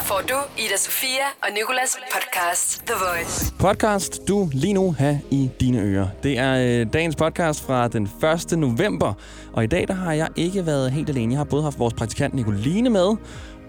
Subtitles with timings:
[0.00, 3.54] Her får du Ida Sofia og Nikolas podcast The Voice.
[3.58, 6.08] Podcast, du lige nu har i dine ører.
[6.22, 8.10] Det er øh, dagens podcast fra den
[8.52, 8.58] 1.
[8.58, 9.12] november.
[9.52, 11.32] Og i dag der har jeg ikke været helt alene.
[11.32, 13.16] Jeg har både haft vores praktikant Nicoline med,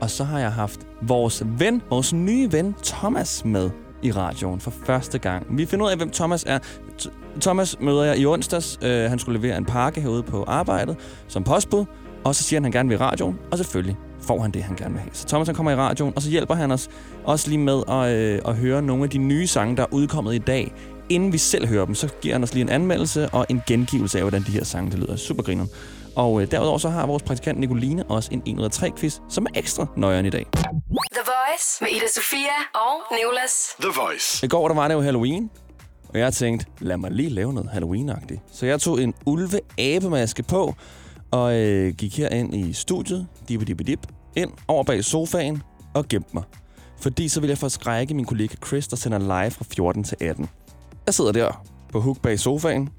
[0.02, 3.70] og så har jeg haft vores ven, vores nye ven Thomas med
[4.02, 5.57] i radioen for første gang.
[5.57, 6.59] Vi finder ud af, hvem Thomas er.
[7.02, 8.79] T- Thomas møder jeg i onsdags.
[8.82, 11.86] Uh, han skulle levere en pakke herude på arbejdet som postbud.
[12.23, 13.39] Og så siger han, at han gerne vil i radioen.
[13.52, 15.12] Og selvfølgelig får han det, han gerne vil have.
[15.14, 16.90] Så Thomas han kommer i radioen, og så hjælper han os
[17.23, 20.36] også lige med at, øh, at høre nogle af de nye sange, der er udkommet
[20.36, 20.73] i dag.
[21.09, 24.18] Inden vi selv hører dem, så giver han os lige en anmeldelse og en gengivelse
[24.18, 25.16] af, hvordan de her sange det lyder.
[25.16, 25.66] Super griner.
[26.16, 29.20] Og øh, derudover så har vores praktikant Nicoline også en 1 ud af 3 quiz,
[29.30, 30.45] som er ekstra nøjeren i dag.
[30.53, 33.76] The Voice med Ida Sofia og Nikolas.
[33.81, 34.45] The Voice.
[34.45, 35.50] I går der var det jo Halloween,
[36.09, 38.40] og jeg tænkte, lad mig lige lave noget Halloween-agtigt.
[38.53, 40.76] Så jeg tog en ulve-abemaske på,
[41.31, 45.63] og øh, gik herind i studiet, dip dip dip, ind over bag sofaen
[45.94, 46.44] og gemte mig.
[46.97, 47.69] Fordi så ville jeg få
[48.14, 50.50] min kollega Chris, der sender live fra 14 til 18.
[51.06, 52.89] Jeg sidder der på hook bag sofaen.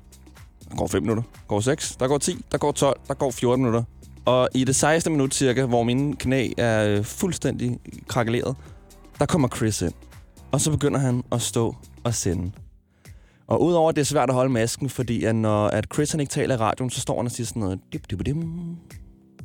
[0.70, 3.30] Der går 5 minutter, der går 6, der går 10, der går 12, der går
[3.30, 3.82] 14 minutter.
[4.24, 5.12] Og i det 16.
[5.12, 8.56] minut cirka, hvor mine knæ er fuldstændig krakeleret,
[9.18, 9.92] der kommer Chris ind.
[10.52, 12.52] Og så begynder han at stå og sende.
[13.46, 16.20] Og udover at det er svært at holde masken, fordi at når at Chris han
[16.20, 17.80] ikke taler i radioen, så står han og siger sådan noget...
[17.92, 18.76] Dip, dip, dim,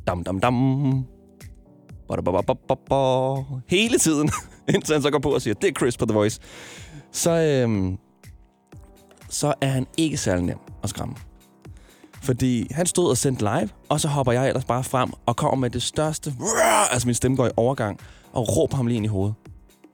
[0.08, 1.06] dam, dam, dam.
[3.67, 4.30] Hele tiden,
[4.73, 6.39] indtil han så går på og siger, det er Chris på The Voice.
[7.11, 7.97] Så, øhm,
[9.30, 11.16] så er han ikke særlig nem at skræmme.
[12.22, 15.55] Fordi han stod og sendte live, og så hopper jeg ellers bare frem og kommer
[15.55, 16.33] med det største...
[16.91, 18.00] Altså min stemme går i overgang,
[18.33, 19.35] og råber ham lige ind i hovedet.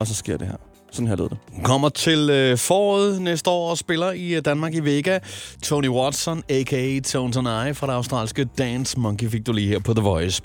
[0.00, 0.56] Og så sker det her.
[0.94, 1.38] Sådan her lød det.
[1.64, 5.18] Kommer til øh, foråret næste år og spiller i øh, Danmark i Vega.
[5.62, 7.00] Tony Watson, a.k.a.
[7.00, 10.42] Tone Tonai fra det australske Dance Monkey, fik du lige her på The Voice.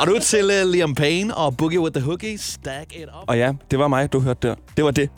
[0.00, 2.38] Og nu til øh, Liam Payne og Boogie with the Hookie.
[2.38, 3.24] Stack it up.
[3.26, 4.54] Og ja, det var mig, du hørte der.
[4.76, 5.08] Det var det.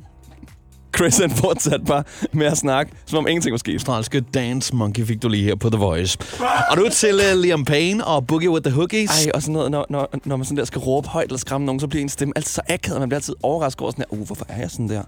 [0.97, 3.73] Chris han fortsatte bare med at snakke, som om ingenting var sket.
[3.73, 6.19] australske Dance Monkey fik du lige her på The Voice.
[6.70, 9.27] Og nu til uh, Liam Payne og Boogie with the Hookies.
[9.27, 11.64] Ej, og sådan noget, når, når, når man sådan der skal råbe højt eller skræmme
[11.64, 13.01] nogen, så bliver en stemme altid så akavet.
[13.01, 15.03] Man bliver altid overrasket over sådan her, uh, hvorfor er jeg sådan der?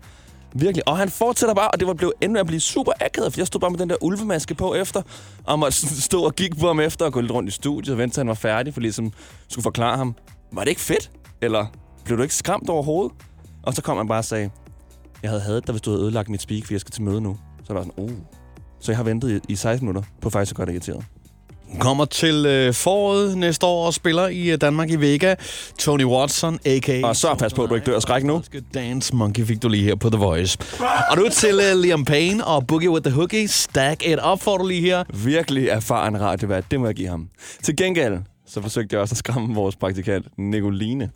[0.56, 0.88] Virkelig.
[0.88, 3.46] Og han fortsætter bare, og det var blevet endnu at blive super akavet, for jeg
[3.46, 5.02] stod bare med den der ulvemaske på efter,
[5.44, 7.98] og måtte stå og kigge på ham efter og gå lidt rundt i studiet og
[7.98, 9.12] vente til han var færdig, for ligesom
[9.48, 10.14] skulle forklare ham,
[10.52, 11.10] var det ikke fedt?
[11.42, 11.66] Eller
[12.04, 13.12] blev du ikke skræmt overhovedet?
[13.62, 14.50] Og så kom han bare og sagde,
[15.24, 17.20] jeg havde hadet dig, hvis du havde ødelagt mit speak, for jeg skal til møde
[17.20, 17.36] nu.
[17.66, 18.18] Så var jeg sådan, oh.
[18.80, 21.04] Så jeg har ventet i, i 16 minutter på faktisk at gøre det irriteret.
[21.80, 25.34] Kommer til øh, foråret næste år og spiller i øh, Danmark i Vega.
[25.78, 27.06] Tony Watson, a.k.a.
[27.06, 28.42] Og så pas på, at du ikke dør skræk nu.
[28.74, 30.58] Dance Monkey fik du lige her på The Voice.
[31.10, 33.48] Og nu til uh, Liam Payne og Boogie with the Hookie.
[33.48, 35.04] Stack it up får du lige her.
[35.24, 37.28] Virkelig erfaren radiovært, det må jeg give ham.
[37.62, 41.10] Til gengæld, så forsøgte jeg også at skræmme vores praktikant, Nicoline.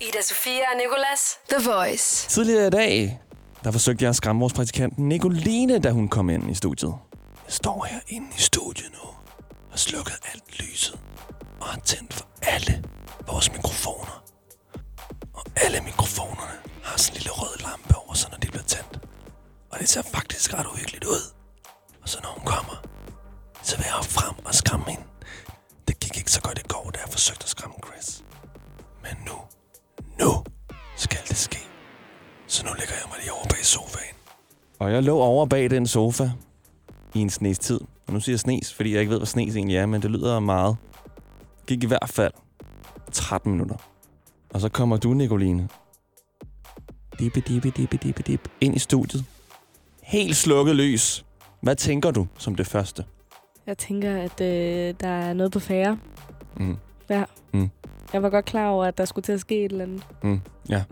[0.00, 1.38] Ida Sofia og Nicolas.
[1.50, 2.28] The Voice.
[2.28, 3.20] Tidligere i dag,
[3.64, 6.94] der forsøgte jeg at skræmme vores praktikant Nicoline, da hun kom ind i studiet.
[7.46, 9.08] Jeg står her inde i studiet nu
[9.72, 11.00] og slukket alt lyset
[11.60, 12.84] og har tændt for alle
[13.26, 14.24] vores mikrofoner.
[15.34, 18.98] Og alle mikrofonerne har sådan en lille rød lampe over sig, når de bliver tændt.
[19.70, 21.22] Og det ser faktisk ret uhyggeligt ud.
[22.02, 22.82] Og så når hun kommer,
[23.62, 25.04] så vil jeg op frem og skræmme hende.
[25.88, 28.22] Det gik ikke så godt i går, da jeg forsøgte at skræmme Chris.
[34.80, 36.30] Og jeg lå over bag den sofa
[37.14, 37.80] i en snes tid.
[38.06, 40.10] Og nu siger jeg snes, fordi jeg ikke ved, hvad snes egentlig er, men det
[40.10, 40.76] lyder meget.
[41.66, 42.32] Gik i hvert fald
[43.12, 43.76] 13 minutter.
[44.50, 45.68] Og så kommer du, Nicoline.
[47.18, 48.48] Dippe, dippe, dippe, dippe, dip.
[48.60, 49.24] Ind i studiet.
[50.02, 51.24] Helt slukket lys.
[51.60, 53.04] Hvad tænker du som det første?
[53.66, 55.98] Jeg tænker, at øh, der er noget på færre.
[56.56, 56.76] Mm.
[57.10, 57.24] Ja.
[57.54, 57.70] Mm.
[58.12, 60.02] Jeg var godt klar over, at der skulle til at ske et eller andet.
[60.22, 60.82] Mm, ja.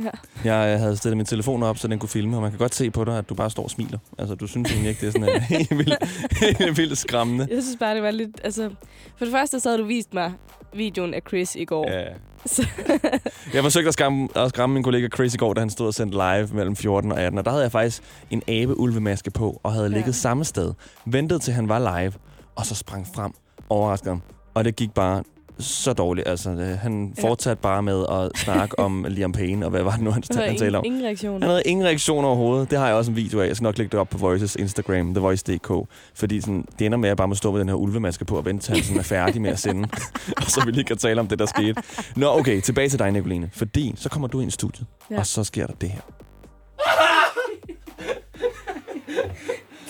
[0.44, 0.56] Ja.
[0.66, 2.90] Jeg havde stillet min telefon op, så den kunne filme, og man kan godt se
[2.90, 3.98] på dig, at du bare står og smiler.
[4.18, 7.46] Altså, du synes egentlig ikke, det er sådan helt vildt, vildt skræmmende.
[7.50, 8.40] Jeg synes bare, det var lidt...
[8.44, 8.70] Altså,
[9.16, 10.32] for det første, så havde du vist mig
[10.74, 11.90] videoen af Chris i går.
[11.90, 12.04] Ja.
[12.46, 12.66] Så,
[13.54, 15.94] Jeg forsøgte at skræmme, at skræmme min kollega Chris i går, da han stod og
[15.94, 17.38] sendte live mellem 14 og 18.
[17.38, 19.92] Og der havde jeg faktisk en abe-ulvemaske på, og havde Ja.
[19.96, 20.74] ligget samme sted.
[21.06, 22.12] Ventet til han var live,
[22.56, 23.32] og så sprang frem,
[23.68, 24.22] overraskede ham.
[24.54, 25.22] Og det gik bare
[25.60, 26.28] så dårligt.
[26.28, 27.22] Altså, øh, han Ja.
[27.28, 30.56] fortsatte bare med at snakke om Liam Payne, og hvad var det nu, han, han
[30.56, 30.84] talte om?
[30.84, 31.42] ingen reaktion.
[31.42, 32.70] Han havde ingen reaktion overhovedet.
[32.70, 33.46] Det har jeg også en video af.
[33.46, 35.70] Jeg skal nok lægge det op på Voices Instagram, TheVoice.dk.
[36.14, 38.36] Fordi sådan, det ender med, at jeg bare må stå med den her ulvemaske på
[38.36, 39.88] og vente til han sådan er færdig med at sende.
[40.36, 41.82] og så vi lige kan tale om det, der skete.
[42.16, 43.50] Nå, okay, tilbage til dig, Nicoline.
[43.52, 45.14] Fordi så kommer du ind i studiet, ja.
[45.14, 45.20] Ja.
[45.20, 46.00] og så sker der det her.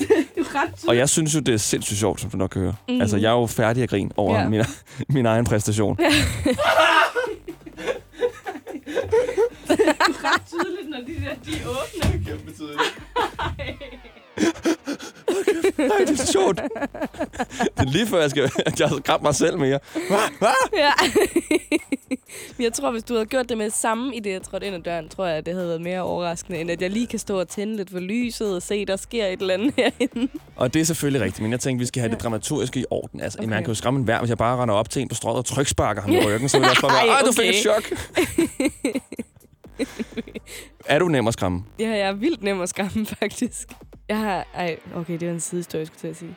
[0.89, 2.75] Og jeg synes jo, det er sindssygt sjovt, som du nok kan høre.
[2.89, 3.01] Mm.
[3.01, 4.49] Altså, jeg er jo færdig at grine over Ja.
[4.49, 4.63] min,
[5.15, 5.99] min egen præstation.
[10.25, 12.25] ret tydeligt, når de der, de er åbne.
[12.25, 12.99] Kæmpe tydeligt.
[15.79, 16.57] Nej, det er så sjovt.
[16.57, 19.79] Det er lige før, jeg skal jeg skal mig selv mere.
[20.09, 20.17] Hva?
[20.39, 20.53] Hva?
[20.77, 20.93] Ja.
[22.57, 24.77] Men jeg tror, hvis du havde gjort det med samme i det, jeg trådte ind
[24.77, 27.19] ad døren, tror jeg, at det havde været mere overraskende, end at jeg lige kan
[27.19, 30.29] stå og tænde lidt for lyset og se, der sker et eller andet herinde.
[30.57, 33.21] Og det er selvfølgelig rigtigt, men jeg tænkte, vi skal have det dramaturgiske i orden.
[33.21, 33.47] Altså, okay.
[33.47, 33.55] Okay.
[33.55, 35.39] man kan jo skræmme en vær, hvis jeg bare render op til en på strøget
[35.39, 37.49] og tryksparker ham i ryggen, så vil jeg også bare være, Ej, du fik okay.
[37.49, 37.99] et chok.
[40.95, 41.65] er du nem at skræmme?
[41.79, 43.69] Ja, jeg er vildt nem at skræmme, faktisk.
[44.09, 44.47] Jeg har...
[44.55, 46.37] Ej, okay, det var en sidehistorie, jeg skulle til at sige.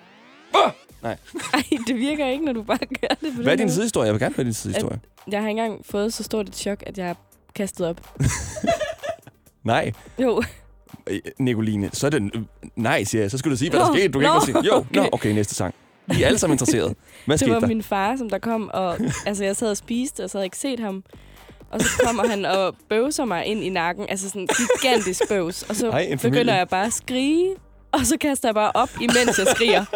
[0.66, 0.72] Ah!
[1.04, 1.18] Nej.
[1.54, 3.74] Ej, det virker ikke, når du bare gør det på Hvad er din måde.
[3.74, 4.06] sidehistorie?
[4.06, 5.00] Jeg vil gerne høre din sidehistorie.
[5.32, 7.16] Jeg har engang fået så stort et chok, at jeg har
[7.56, 8.02] kastet op.
[9.64, 10.44] Nej, Jo,
[11.08, 12.32] øh, Nicoline, så er det...
[12.36, 12.42] øh,
[12.76, 13.32] Nej, siger jeg.
[13.32, 14.08] Så skulle du sige, hvad der Nå, skete.
[14.08, 15.10] Du kan nå, ikke bare sige, jo, nå, okay.
[15.12, 15.76] okay, næste sang.
[16.08, 16.96] Vi er alle sammen interesserede.
[17.26, 17.68] Hvad det skete var der?
[17.68, 20.46] min far, som der kom, og altså, jeg sad og spiste, og så havde jeg
[20.46, 21.04] ikke set ham.
[21.72, 24.06] Og så kommer han og bøvser mig ind i nakken.
[24.10, 24.48] Altså sådan
[24.82, 25.64] gigantisk bøvs.
[25.64, 27.56] Og så Ej, begynder jeg bare at skrige.
[27.92, 29.86] Og så kaster jeg bare op, imens jeg skriger.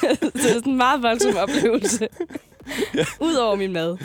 [0.00, 2.08] så det er sådan en meget voldsom oplevelse.
[3.20, 3.96] Udover min mad.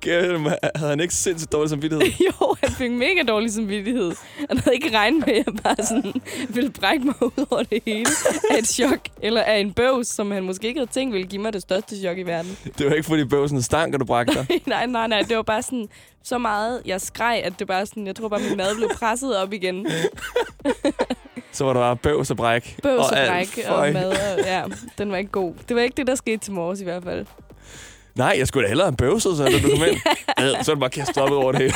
[0.00, 2.06] Kære, Havde han ikke sindssygt dårlig samvittighed?
[2.40, 4.12] jo, han fik mega dårlig samvittighed.
[4.48, 7.82] Han havde ikke regnet med, at jeg bare sådan ville brække mig ud over det
[7.86, 8.06] hele
[8.50, 9.08] af et chok.
[9.22, 11.96] Eller af en bøvs, som han måske ikke havde tænkt ville give mig det største
[12.00, 12.58] chok i verden.
[12.78, 14.60] Det var ikke, fordi bøvsen stank, og du brækte dig.
[14.66, 15.22] nej, nej, nej.
[15.22, 15.88] Det var bare sådan
[16.22, 19.36] så meget, jeg skreg, at det bare sådan, jeg tror bare, min mad blev presset
[19.38, 19.86] op igen.
[21.52, 22.76] Så var der bare bøvs og bræk.
[22.82, 23.30] Bøvs og alt.
[23.30, 24.08] bræk og mad.
[24.08, 24.64] Og, ja,
[24.98, 25.54] den var ikke god.
[25.68, 27.26] Det var ikke det, der skete til morges i hvert fald.
[28.14, 30.00] Nej, jeg skulle da hellere have bøvset, så du kom ind.
[30.40, 31.72] Øh, så er det bare kastet op over det hele.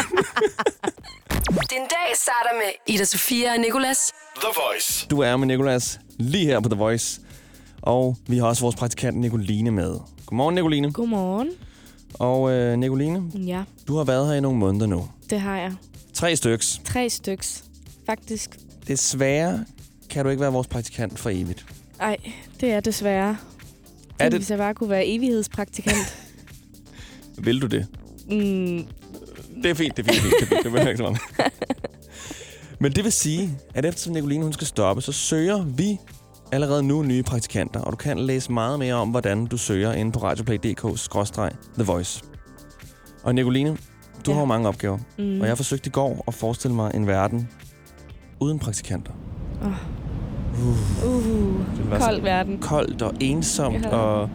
[1.70, 4.12] Din dag starter med Ida Sofia og Nicolas.
[4.36, 5.06] The Voice.
[5.10, 7.20] Du er med Nikolas lige her på The Voice.
[7.82, 9.96] Og vi har også vores praktikant Nicoline med.
[10.26, 10.92] Godmorgen, Nicoline.
[10.92, 11.50] Godmorgen.
[12.14, 15.08] Og øh, Nicoline, Ja, du har været her i nogle måneder nu.
[15.30, 15.72] det har jeg.
[16.14, 16.80] Tre styks.
[16.84, 17.64] Tre styks.
[18.06, 18.50] Faktisk.
[18.88, 19.64] Desværre
[20.10, 21.66] kan du ikke være vores praktikant for evigt.
[22.00, 22.16] Ej,
[22.60, 23.36] det er desværre.
[24.18, 26.16] Er Tænk, det- Hvis jeg bare kunne være evighedspraktikant.
[27.44, 27.86] Vil du det?
[28.30, 28.86] mm,
[29.62, 30.24] Det er fint, det er fint.
[30.24, 31.18] Det, er fint, det behøver jeg ikke så meget.
[32.80, 35.98] Men det vil sige, at eftersom Nicoline hun skal stoppe, så søger vi
[36.52, 37.80] allerede nu nye praktikanter.
[37.80, 42.22] Og du kan læse meget mere om, hvordan du søger inde på radioplay.dk-the voice.
[43.22, 43.76] Og Nicoline,
[44.26, 44.36] du Ja.
[44.36, 44.98] har mange opgaver.
[45.18, 45.40] mm.
[45.40, 47.48] Og jeg forsøgte i går at forestille mig en verden
[48.40, 49.12] uden praktikanter.
[51.06, 52.58] Uh, være kold verden.
[52.60, 53.96] Koldt og ensomt, Ja.
[53.96, 54.28] og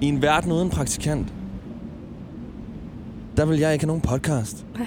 [0.00, 1.26] i en verden uden praktikant,
[3.36, 4.66] der vil jeg ikke have nogen podcast.
[4.78, 4.86] Nej.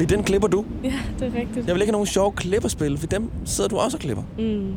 [0.00, 0.64] I den klipper du.
[0.84, 1.66] Ja, det er rigtigt.
[1.66, 4.22] Jeg vil ikke have nogen sjove klipperspil, for dem sidder du også og klipper.
[4.38, 4.72] Mm,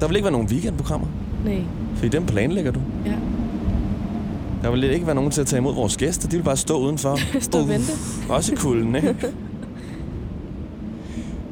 [0.00, 1.06] Der vil ikke være nogen weekendprogrammer,
[1.44, 1.62] nej.
[1.94, 2.80] for i dem planlægger du.
[3.06, 3.14] Ja.
[4.62, 6.28] Der vil ikke være nogen til at tage imod vores gæster.
[6.28, 7.18] De vil bare stå udenfor.
[7.40, 7.92] Stå og vente.
[8.28, 9.16] Også i kulden, ikke?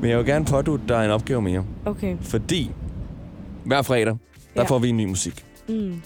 [0.00, 1.64] Men jeg vil gerne pådute dig en opgave mere.
[1.86, 2.16] Okay.
[2.20, 2.70] Fordi
[3.64, 4.16] hver fredag,
[4.54, 4.62] der Ja.
[4.62, 5.44] får vi en ny musik.
[5.68, 6.02] Mm,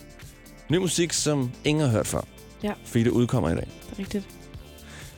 [0.70, 2.20] Ny musik, som ingen har hørt før.
[2.62, 2.72] Ja.
[2.84, 3.66] Fordi det udkommer i dag.
[3.90, 4.26] det er rigtigt.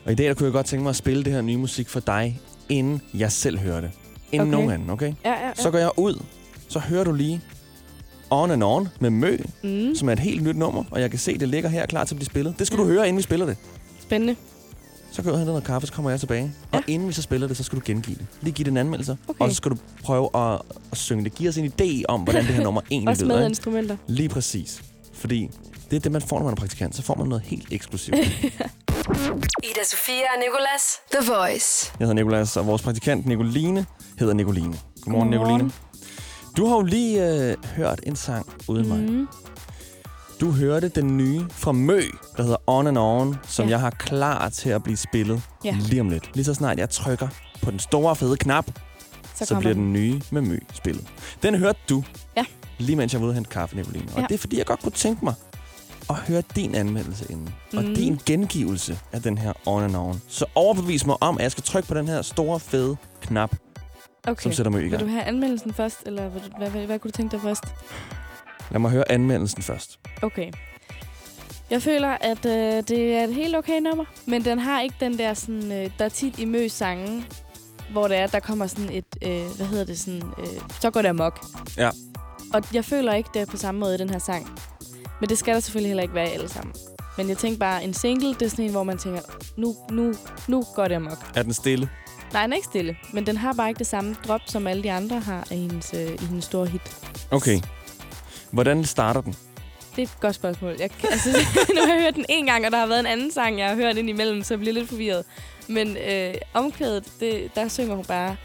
[0.05, 1.89] Og i dag der kunne jeg godt tænke mig at spille det her nye musik
[1.89, 3.91] for dig, inden jeg selv hører det.
[4.33, 4.57] Inden Okay.
[4.59, 5.13] nogen anden, okay?
[5.25, 5.55] Ja, ja, ja.
[5.55, 6.23] Så går jeg ud,
[6.69, 7.41] så hører du lige
[8.31, 11.19] On and On med Mø, Mm, som er et helt nyt nummer, og jeg kan
[11.19, 12.55] se, det ligger her klar til at blive spillet.
[12.59, 13.57] Det skal du høre, inden vi spiller det.
[14.01, 14.37] spændende.
[15.17, 16.53] Så går jeg hen noget kaffe, så kommer jeg tilbage.
[16.73, 16.79] Ja.
[16.79, 18.27] Og inden vi så spiller det, så skal du gengive det.
[18.41, 19.17] Lige give det en anmeldelse.
[19.29, 19.41] Okay.
[19.45, 20.61] Og så skal du prøve at,
[20.93, 21.35] at synge det.
[21.35, 23.35] Giv os en idé om, hvordan det her nummer egentlig Også lyder.
[23.35, 23.51] med ikke?
[23.51, 23.97] instrumenter.
[24.07, 24.83] Lige præcis.
[25.15, 25.51] Fordi
[25.91, 26.97] det er det, man får, når man er praktikant.
[26.97, 28.17] Så får man noget helt eksklusivt.
[29.69, 30.83] Ida Sofia og Nicolas.
[31.13, 31.93] The Voice.
[32.01, 33.87] Jeg hedder Nikolas, og vores praktikant Nicoline
[34.19, 34.75] hedder Nicoline.
[35.01, 35.55] Godmorgen, Godmorgen.
[35.55, 35.73] Nicoline.
[36.57, 39.27] Du har jo lige øh, hørt en sang uden mig.
[40.41, 42.01] Mm, Du hørte den nye fra Mø,
[42.37, 43.71] der hedder On and On, som Ja.
[43.71, 45.77] jeg har klar til at blive spillet Ja.
[45.81, 46.31] lige om lidt.
[46.35, 47.29] Lige så snart jeg trykker
[47.63, 48.67] på den store fede knap,
[49.35, 51.05] så, så bliver den nye med Mø spillet.
[51.43, 52.05] Den hørte du,
[52.37, 52.45] Ja.
[52.79, 54.13] lige mens jeg var ude og hente kaffe, Nicoline.
[54.15, 54.27] Og Ja.
[54.29, 55.35] det er fordi, jeg godt kunne tænke mig
[56.11, 57.55] at høre din anmeldelse inden.
[57.77, 57.95] Og Mhm.
[57.95, 60.21] din gengivelse af den her On and On.
[60.29, 63.57] Så overbevis mig om, at jeg skal trykke på den her store fede knap,
[64.29, 64.43] Okay.
[64.43, 65.03] som sætter Mø i Vil gang.
[65.03, 67.65] du have anmeldelsen først, eller hvad, hvad, hvad, hvad kunne du tænke dig først?
[68.71, 69.99] Lad mig høre anmeldelsen først.
[70.23, 70.51] Okay.
[71.71, 75.19] Jeg føler, at øh, det er et helt okay nummer, men den har ikke den
[75.19, 77.25] der sådan, øh, der er tit i møs sange,
[77.93, 81.03] hvor det er, der kommer sådan et, øh, hvad hedder det, sådan, øh, så går
[81.03, 81.45] det amok.
[81.77, 81.91] Ja.
[82.55, 84.59] Og jeg føler ikke det er på samme måde i den her sang.
[85.21, 86.75] Men det skal der selvfølgelig heller ikke være i alle sammen.
[87.17, 89.21] Men jeg tænker bare, en single, det er sådan en, hvor man tænker,
[89.57, 90.15] nu, nu,
[90.49, 91.19] nu går det amok.
[91.35, 91.89] Er den stille?
[92.33, 94.83] Nej, den er ikke stille, men den har bare ikke det samme drop, som alle
[94.83, 96.83] de andre har i hendes, øh, i hendes store hit.
[97.31, 97.61] Okay.
[98.57, 99.37] Hvordan starter den?
[99.97, 100.75] det er et godt spørgsmål.
[100.79, 101.29] Jeg, altså,
[101.77, 103.69] nu har jeg hørt den en gang, og der har været en anden sang, jeg
[103.69, 105.25] har hørt ind imellem, så jeg bliver lidt forvirret.
[105.69, 108.37] Men øh, omkvædet, det, der synger hun bare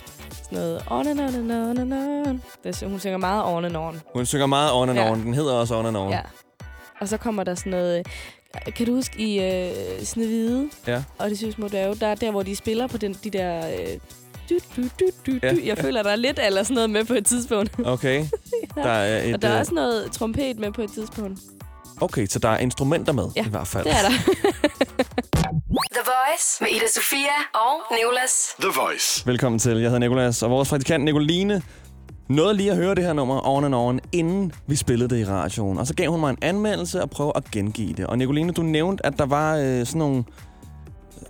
[0.44, 1.94] sådan noget on and on and on and
[2.28, 2.42] on.
[2.64, 4.02] Det, hun synger meget on and on.
[4.14, 5.12] Hun synger meget on and Ja.
[5.12, 5.22] on.
[5.24, 6.10] Den hedder også on and on.
[6.12, 6.20] Ja.
[7.00, 7.98] Og så kommer der sådan noget...
[8.68, 11.04] øh, Kan du huske i øh, Snevide Ja.
[11.18, 13.68] og de syge små dværge, der er der, hvor de spiller på den, de der...
[13.68, 13.88] Øh,
[14.52, 15.54] du, du, du, du, Ja.
[15.54, 15.60] ja.
[15.66, 17.72] Jeg føler, der er lidt eller sådan noget med på et tidspunkt.
[17.86, 18.26] Okay.
[18.76, 21.40] Der er et, og der er øh, også noget trompet med på et tidspunkt.
[22.02, 23.84] Okay, så der er instrumenter med Ja, i hvert fald.
[23.84, 24.10] Det er der.
[25.96, 28.56] The Voice med Ida Sofia og Nicolas.
[28.60, 29.28] The Voice.
[29.28, 29.72] Velkommen til.
[29.72, 31.62] Jeg hedder Nikolas, og vores praktikant Nicoline
[32.30, 35.26] nåede lige at høre det her nummer on and on, inden vi spillede det i
[35.26, 35.78] radioen.
[35.78, 38.08] Og så gav hun mig en anmeldelse og prøvede at gengive det.
[38.08, 40.24] Og Nicoline, du nævnte, at der var øh, sådan nogle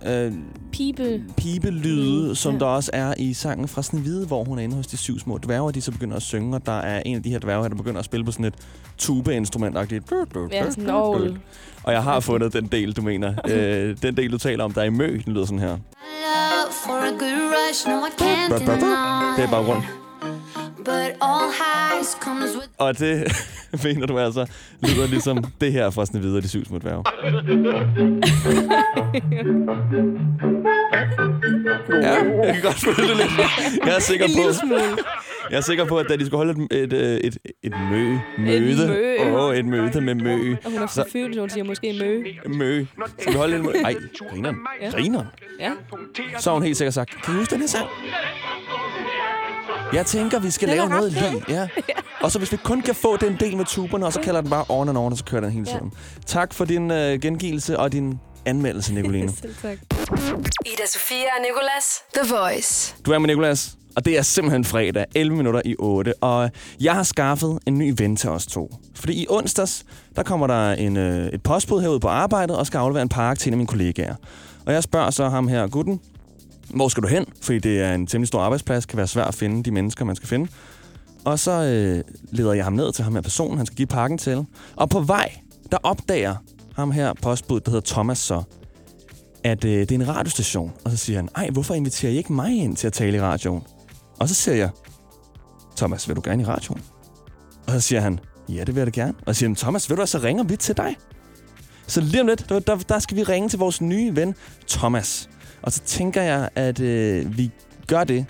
[0.06, 0.32] øh,
[0.72, 1.22] Pibe.
[1.36, 2.58] pibelyde, Mm, som ja.
[2.58, 5.38] der også er i sangen fra Snevide, hvor hun er inde hos de syv små
[5.38, 7.68] dværge, og de så begynder at synge, og der er en af de her dværge
[7.68, 8.54] der begynder at spille på sådan et
[8.98, 10.12] tubeinstrument-agtigt.
[10.52, 11.38] Ja, sådan en.
[11.82, 13.34] Og jeg har fundet den del, du mener.
[13.50, 15.68] øh, den del, du taler om, der er i mø, den lyder sådan her.
[15.68, 19.84] Love for a good rush, no I can't Det er bare rundt.
[20.76, 21.48] But all
[22.78, 23.32] Og det
[23.84, 24.46] mener du altså
[24.82, 27.04] lyder ligesom det her fra Snevide og de syv små dværge.
[32.02, 33.30] Ja, jeg kan godt føle det lidt.
[33.86, 34.66] Jeg er sikker på,
[35.50, 38.18] jeg er sikker på at da de skulle holde et, et, et, et, et mø,
[38.38, 39.36] møde, mø.
[39.36, 42.24] Åh, et møde med mø, Og hun er så følelse, hun siger måske mø.
[42.54, 42.84] mø.
[43.18, 43.70] Skal vi holde et mø?
[43.84, 43.94] Ej,
[44.30, 44.56] grineren.
[44.82, 44.90] Ja.
[44.90, 45.26] Grineren.
[45.60, 45.70] Ja.
[46.38, 47.86] Så har hun helt sikkert sagt, kan I huske den her sang?
[49.92, 51.44] Jeg tænker, vi skal lave noget lige.
[51.48, 51.68] Ja.
[52.22, 54.50] Og så hvis vi kun kan få den del med tuberne, og så kalder den
[54.50, 55.72] bare on and on, og så kører den hele Ja.
[55.76, 55.92] tiden.
[56.26, 59.32] Tak for din øh, gengivelse og din anmeldelse, Nicoline.
[59.42, 59.78] Selv tak.
[60.66, 62.02] Ida Sofia og Nicolas.
[62.14, 62.94] The Voice.
[63.06, 66.14] Du er med Nicolas, og det er simpelthen fredag, 11 minutter i 8.
[66.22, 68.74] Og jeg har skaffet en ny ven til os to.
[68.94, 69.84] Fordi i onsdags,
[70.16, 73.40] der kommer der en, øh, et postbud herude på arbejdet, og skal aflevere en pakke
[73.40, 74.14] til en af mine kollegaer.
[74.66, 76.00] Og jeg spørger så ham her, gutten,
[76.74, 77.24] hvor skal du hen?
[77.42, 80.16] Fordi det er en temmelig stor arbejdsplads, kan være svært at finde de mennesker, man
[80.16, 80.48] skal finde.
[81.24, 84.18] Og så øh, leder jeg ham ned til ham her personen, han skal give pakken
[84.18, 84.46] til.
[84.76, 85.32] Og på vej,
[85.72, 86.36] der opdager
[86.76, 88.42] ham her postbud, der hedder Thomas så,
[89.44, 90.72] at øh, det er en radiostation.
[90.84, 93.20] Og så siger han, ej, hvorfor inviterer I ikke mig ind til at tale i
[93.20, 93.62] radioen?
[94.20, 94.70] Og så siger jeg,
[95.76, 96.82] Thomas, vil du gerne i radioen?
[97.66, 99.14] Og så siger han, ja, det vil jeg da gerne.
[99.26, 100.96] Og så siger han, Thomas, vil du altså ringe vi til dig?
[101.86, 104.34] Så lige om lidt, der, der, der skal vi ringe til vores nye ven,
[104.68, 105.28] Thomas.
[105.62, 107.50] Og så tænker jeg, at øh, vi
[107.86, 108.26] gør det,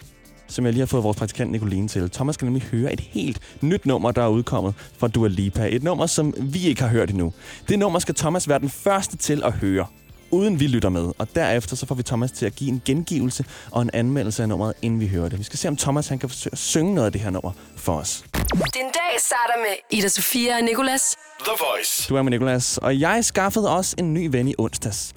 [0.48, 2.10] som jeg lige har fået vores praktikant Nicoline til.
[2.10, 5.68] Thomas skal nemlig høre et helt nyt nummer, der er udkommet fra Dua Lipa.
[5.70, 7.32] Et nummer, som vi ikke har hørt endnu.
[7.68, 9.86] Det nummer skal Thomas være den første til at høre,
[10.30, 11.12] uden vi lytter med.
[11.18, 14.48] Og derefter så får vi Thomas til at give en gengivelse og en anmeldelse af
[14.48, 15.38] nummeret, inden vi hører det.
[15.38, 17.52] Vi skal se, om Thomas han kan forsøge at synge noget af det her nummer
[17.76, 18.24] for os.
[18.54, 21.16] Din dag starter med Ida Sofia og Nicolas.
[21.44, 22.08] The Voice.
[22.08, 25.12] Du er med Nicolas, og jeg skaffede også en ny ven i onsdags.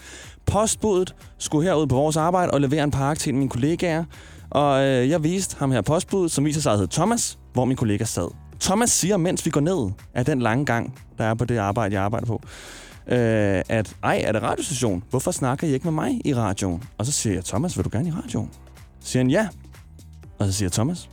[0.46, 4.04] Postbuddet skulle herud på vores arbejde og levere en pakke til mine kollegaer.
[4.50, 7.78] Og øh, jeg viste ham her postbuddet, som viser sig at hedde Thomas, hvor min
[7.78, 8.28] kollega sad.
[8.60, 11.96] Thomas siger, mens vi går ned af den lange gang, der er på det arbejde,
[11.96, 12.42] jeg arbejder på,
[13.08, 15.04] øh, at ej, er det radiostation?
[15.10, 16.84] Hvorfor snakker I ikke med mig i radioen?
[16.98, 18.50] Og så siger jeg, Thomas, vil du gerne i radioen?
[19.00, 19.48] Så siger han ja.
[20.40, 21.10] Og så siger Thomas,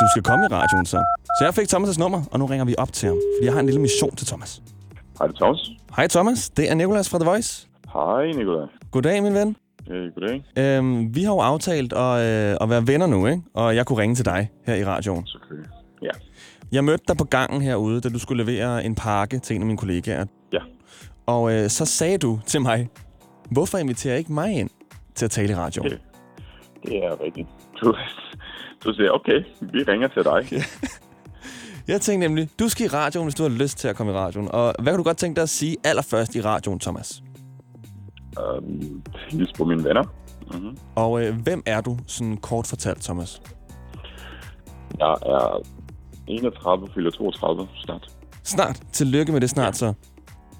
[0.00, 1.04] du skal komme i radioen så.
[1.38, 3.60] Så jeg fik Thomas' nummer, og nu ringer vi op til ham, fordi jeg har
[3.60, 4.62] en lille mission til Thomas.
[5.18, 5.70] Hej, Thomas.
[5.96, 7.69] Hej Thomas, det er Nicolas fra The Voice.
[7.92, 8.66] Hej, Nikolaj.
[8.90, 9.56] Goddag, min ven.
[9.90, 10.44] Øh, goddag.
[10.58, 13.42] Øhm, vi har jo aftalt at, øh, at være venner nu, ikke?
[13.54, 15.26] Og jeg kunne ringe til dig her i radioen.
[15.26, 15.70] Selvfølgelig.
[16.02, 16.10] Ja.
[16.72, 19.66] Jeg mødte dig på gangen herude, da du skulle levere en pakke til en af
[19.66, 20.26] mine kollegaer.
[20.52, 20.58] Ja.
[21.26, 22.88] Og øh, så sagde du til mig,
[23.50, 24.70] hvorfor inviterer jeg ikke mig ind
[25.14, 25.86] til at tale i radioen?
[25.86, 25.98] Okay.
[26.86, 27.48] Det er rigtigt.
[27.82, 27.94] Du,
[28.84, 30.62] du siger, okay, vi ringer til dig.
[31.88, 34.14] Jeg tænkte nemlig, du skal i radioen, hvis du har lyst til at komme i
[34.14, 34.48] radioen.
[34.48, 37.22] Og hvad kan du godt tænke dig at sige allerførst i radioen, Thomas?
[38.38, 40.04] Um, hils på mine venner.
[40.52, 40.78] Mm-hmm.
[40.94, 43.42] Og øh, hvem er du, sådan kort fortalt, Thomas?
[44.98, 45.62] Jeg er
[46.26, 48.16] 31, fylder 32 snart.
[48.42, 48.82] Snart.
[48.92, 49.94] Tillykke med det snart så.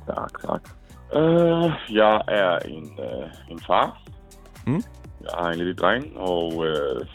[0.06, 0.70] Tak, tak.
[1.14, 4.02] Uh, jeg er en, uh, en far.
[4.66, 4.82] Mm.
[5.20, 7.06] Jeg har en lille dreng, og uh,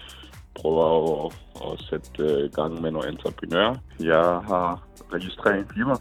[0.62, 1.34] prøver at,
[1.66, 3.76] at sætte uh, gang med nogle entreprenører.
[4.00, 5.96] Jeg har registreret en firma,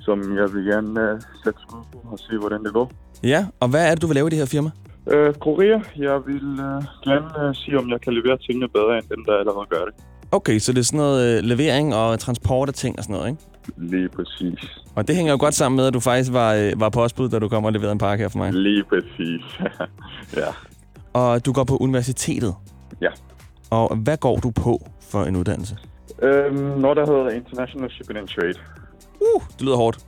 [0.00, 2.90] som jeg vil gerne uh, sætte skud på og se, hvordan det går.
[3.26, 4.70] Ja, og hvad er det, du vil lave i det her firma?
[5.12, 9.06] Øh, Korea, jeg vil øh, gerne øh, sige, om jeg kan levere tingene bedre, end
[9.08, 9.94] dem, der allerede gør det.
[10.32, 13.30] Okay, så det er sådan noget øh, levering og transport af ting og sådan noget,
[13.30, 13.42] ikke?
[13.76, 14.78] Lige præcis.
[14.94, 17.38] Og det hænger jo godt sammen med, at du faktisk var, øh, var postbud, da
[17.38, 18.52] du kom og leverede en pakke her for mig.
[18.52, 19.42] Lige præcis.
[20.42, 20.50] ja.
[21.12, 22.54] Og du går på universitetet.
[23.00, 23.10] Ja.
[23.70, 24.80] Og hvad går du på
[25.10, 25.76] for en uddannelse?
[26.22, 28.54] Øhm, noget, der hedder International Shipping and Trade.
[29.20, 29.98] Uh, det lyder hårdt.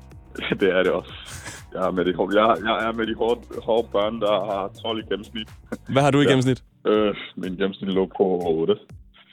[0.60, 1.12] det er det også.
[1.76, 4.98] Jeg er med de, jeg, jeg er med de hårde, hårde børn, der har 12
[4.98, 5.48] i gennemsnit.
[5.92, 6.28] Hvad har du i Ja.
[6.28, 6.60] gennemsnit?
[6.86, 8.74] Øh, min gennemsnit lå på 8.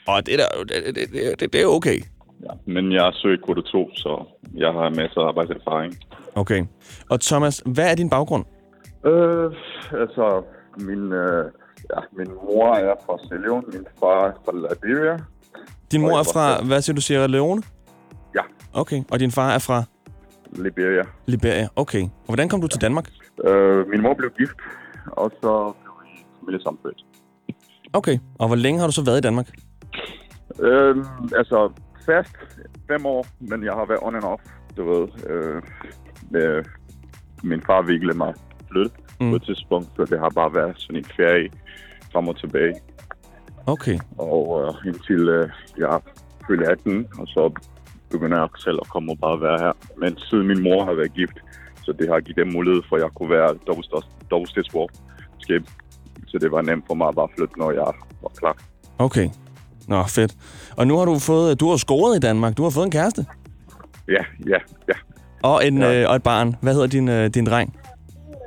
[0.08, 1.98] Og det, der, det, det, det, det, er okay.
[2.46, 2.52] Ja.
[2.72, 4.24] Men jeg er søgt kvote 2, så
[4.54, 5.94] jeg har masser af arbejdserfaring.
[6.34, 6.64] Okay.
[7.10, 8.44] Og Thomas, hvad er din baggrund?
[9.06, 9.52] Øh,
[10.00, 10.42] altså,
[10.78, 11.44] min, øh,
[11.94, 15.16] ja, min mor er fra Sierra Leone, min far er fra Liberia.
[15.92, 17.62] Din mor er fra, hvad siger du, Sierra Leone?
[18.34, 18.40] Ja,
[18.80, 19.02] Okay.
[19.10, 19.82] Og din far er fra
[20.54, 21.02] Liberia.
[21.26, 21.68] Liberia?
[21.76, 22.02] Okay.
[22.02, 23.08] Og hvordan kom du til Danmark?
[23.44, 24.56] Øh, min mor blev gift,
[25.06, 27.04] og så blev vi familiesammenført.
[27.92, 28.18] Okay.
[28.38, 29.48] Og hvor længe har du så været i Danmark?
[30.60, 30.96] Øh,
[31.36, 31.72] altså,
[32.06, 32.36] fast
[32.88, 34.42] fem år, men jeg har været on and off,
[34.76, 35.08] du ved.
[35.30, 35.62] Øh,
[36.30, 36.64] med,
[37.42, 38.34] min far ville mig
[38.70, 39.26] flytte mm.
[39.26, 39.30] Mm.
[39.30, 41.50] på et tidspunkt, så det har bare været sådan en ferie
[42.12, 42.74] frem og tilbage.
[43.66, 43.98] Okay.
[44.18, 46.00] Og øh, indtil øh, jeg
[46.46, 47.52] fyldte 18, og så
[48.14, 49.72] begynder jeg selv at komme og bare være her.
[50.02, 51.36] Men siden min mor har været gift,
[51.84, 53.50] så det har givet dem mulighed for, at jeg kunne være
[54.30, 55.62] dobbeltstatsborgerskab.
[56.26, 57.88] Så det var nemt for mig at bare flytte, når jeg
[58.22, 58.56] var klar.
[58.98, 59.28] Okay.
[59.88, 60.32] Nå, fedt.
[60.76, 62.56] Og nu har du fået, du har scoret i Danmark.
[62.56, 63.26] Du har fået en kæreste.
[64.08, 64.94] Ja, ja, ja.
[65.42, 66.02] Og, en, Ja.
[66.02, 66.56] øh, og et barn.
[66.62, 67.76] Hvad hedder din, øh, din dreng?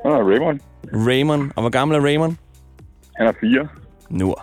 [0.06, 0.60] Ah, Raymond,
[0.94, 1.52] Raymond.
[1.56, 2.36] Og hvor gammel er Raymond?
[3.18, 3.68] han er fire.
[4.10, 4.36] Nu.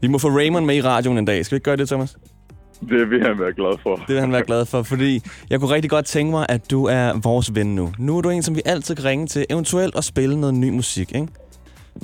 [0.00, 1.44] Vi må få Raymond med i radioen en dag.
[1.44, 2.16] Skal vi ikke gøre det, Thomas?
[2.88, 3.96] Det vil han være glad for.
[3.96, 6.84] Det vil han være glad for, fordi jeg kunne rigtig godt tænke mig, at du
[6.84, 7.92] er vores ven nu.
[7.98, 10.70] Nu er du en, som vi altid kan ringe til, eventuelt at spille noget ny
[10.70, 11.28] musik, ikke?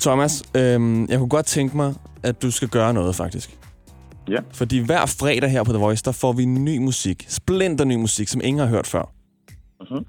[0.00, 3.58] Thomas, øhm, jeg kunne godt tænke mig, at du skal gøre noget, faktisk.
[4.28, 4.38] Ja.
[4.52, 7.26] Fordi hver fredag her på The Voice, der får vi ny musik.
[7.28, 9.12] Splinter ny musik, som ingen har hørt før.
[9.90, 10.04] Mhm.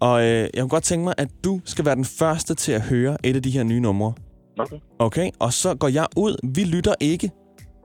[0.00, 2.82] Og øh, jeg kunne godt tænke mig, at du skal være den første til at
[2.82, 4.12] høre et af de her nye numre.
[4.58, 4.76] Okay.
[4.98, 5.30] Okay?
[5.38, 6.36] Og så går jeg ud.
[6.54, 7.30] Vi lytter ikke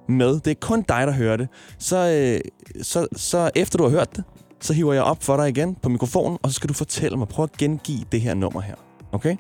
[0.08, 0.40] med.
[0.40, 1.48] Det er kun dig, der hører det.
[1.80, 2.52] Så, øh,
[2.84, 4.24] så, så efter du har hørt det,
[4.62, 7.28] så hiver jeg op for dig igen på mikrofonen, og så skal du fortælle mig.
[7.28, 8.76] Prøv at gengive det her nummer her.
[9.12, 9.36] Okay?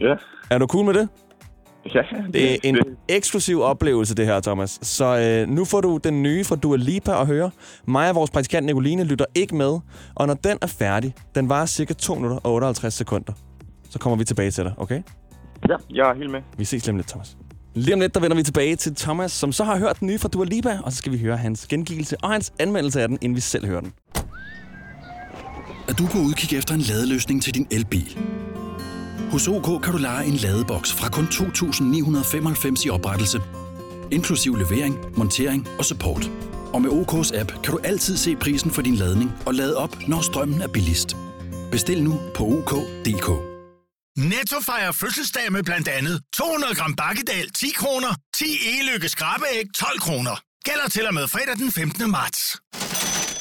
[0.00, 0.14] Ja,
[0.50, 1.08] Er du cool med det?
[1.94, 2.00] ja.
[2.32, 2.76] Det er en
[3.08, 4.78] eksklusiv oplevelse, det her, Thomas.
[4.82, 7.50] Så øh, nu får du den nye fra Dua Lipa at høre.
[7.86, 9.78] Mig og vores praktikant Nicoline lytter ikke med.
[10.14, 13.32] Og når den er færdig, den varer cirka 2 minutter og 58 sekunder,
[13.90, 15.02] så kommer vi tilbage til dig, okay?
[15.68, 16.40] Ja, jeg er helt med.
[16.58, 17.36] Vi ses lige lidt, Thomas.
[17.74, 20.18] Lige om lidt, der vender vi tilbage til Thomas, som så har hørt den nye
[20.18, 23.18] fra Dua Lipa, og så skal vi høre hans gengivelse og hans anmeldelse af den,
[23.20, 23.92] inden vi selv hører den.
[25.88, 28.18] Er du på udkig efter en ladeløsning til din elbil?
[29.30, 33.40] Hos OK kan du lege en ladeboks fra kun 2.995 i oprettelse,
[34.10, 36.30] inklusiv levering, montering og support.
[36.72, 39.96] Og med OK's app kan du altid se prisen for din ladning og lade op,
[40.08, 41.16] når strømmen er billigst.
[41.70, 43.49] Bestil nu på OK.dk.
[44.28, 50.00] Netto fejrer fødselsdag med blandt andet 200 gram bakkedal 10 kroner, 10 e-lykke skrabeæg 12
[50.00, 50.40] kroner.
[50.64, 52.10] Gælder til og med fredag den 15.
[52.10, 52.60] marts.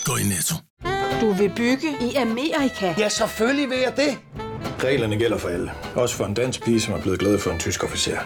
[0.06, 0.56] Gå i Netto.
[1.22, 2.94] Du vil bygge i Amerika?
[2.98, 4.18] Ja, selvfølgelig vil jeg det.
[4.84, 5.72] Reglerne gælder for alle.
[5.96, 8.18] Også for en dansk pige, som er blevet glad for en tysk officer.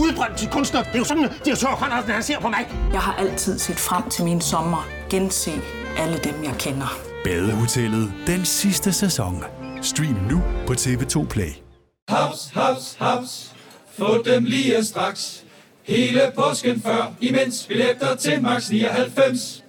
[0.00, 0.82] Udbrændt til kunstner.
[0.82, 2.90] Det er jo sådan, at de har tørt, han ser på mig.
[2.92, 4.88] Jeg har altid set frem til min sommer.
[5.10, 5.52] Gense
[5.98, 6.98] alle dem, jeg kender.
[7.24, 9.44] Badehotellet den sidste sæson.
[9.82, 11.65] Stream nu på TV2 Play.
[12.10, 13.52] Haps, haps, haps.
[13.98, 15.44] Få dem lige straks.
[15.82, 19.64] Hele påsken før, imens billetter til max 99.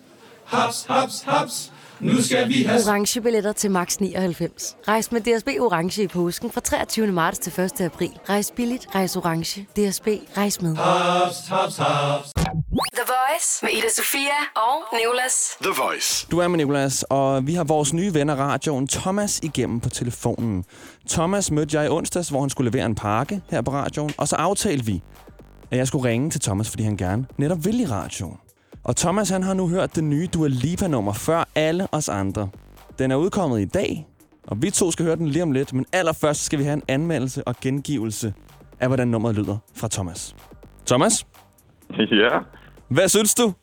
[0.45, 1.71] Haps, haps, haps.
[1.99, 2.81] Nu skal vi have...
[2.87, 4.75] Orange billetter til max 99.
[4.87, 7.07] Rejs med DSB Orange i påsken fra 23.
[7.07, 7.81] marts til 1.
[7.81, 8.19] april.
[8.29, 9.61] Rejs billigt, rejs orange.
[9.61, 10.75] DSB, rejs med.
[10.75, 12.31] Haps, haps, haps.
[12.95, 15.57] The Voice med Ida Sofia og Nicolas.
[15.61, 16.27] The Voice.
[16.31, 19.89] Du er med Nicolas, og vi har vores nye ven af radioen, Thomas, igennem på
[19.89, 20.65] telefonen.
[21.09, 24.27] Thomas mødte jeg i onsdags, hvor han skulle levere en pakke her på radioen, og
[24.27, 25.01] så aftalte vi,
[25.71, 28.37] at jeg skulle ringe til Thomas, fordi han gerne netop vil i radioen.
[28.83, 32.49] Og Thomas han har nu hørt det nye Dua Lipa-nummer før alle os andre.
[32.99, 34.07] Den er udkommet i dag,
[34.47, 36.83] og vi to skal høre den lige om lidt, men allerførst skal vi have en
[36.87, 38.33] anmeldelse og gengivelse
[38.79, 40.35] af, hvordan nummeret lyder fra Thomas.
[40.85, 41.27] Thomas,
[41.99, 42.39] Ja,
[42.89, 43.53] hvad synes du?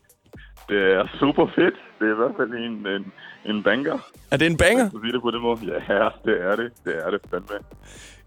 [0.68, 1.74] det er super fedt.
[1.98, 3.04] Det er i hvert fald en, en,
[3.44, 3.98] en banger.
[4.30, 4.90] Er det en banger?
[4.90, 5.58] Sige det på den måde.
[5.88, 6.72] Ja, det er det.
[6.84, 7.58] Det er det fandme.